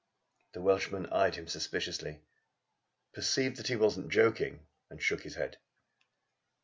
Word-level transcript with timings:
The 0.53 0.61
Welshman 0.61 1.05
eyed 1.13 1.35
him 1.35 1.47
suspiciously, 1.47 2.23
perceived 3.13 3.57
that 3.57 3.67
he 3.67 3.75
was 3.75 3.99
not 3.99 4.09
joking, 4.09 4.65
and 4.89 4.99
shook 4.99 5.21
his 5.21 5.35
head. 5.35 5.59